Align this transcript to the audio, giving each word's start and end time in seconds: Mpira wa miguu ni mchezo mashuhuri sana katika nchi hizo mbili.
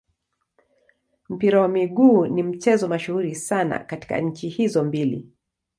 Mpira 1.29 1.61
wa 1.61 1.67
miguu 1.67 2.25
ni 2.27 2.43
mchezo 2.43 2.87
mashuhuri 2.87 3.35
sana 3.35 3.79
katika 3.79 4.19
nchi 4.21 4.49
hizo 4.49 4.83
mbili. 4.83 5.29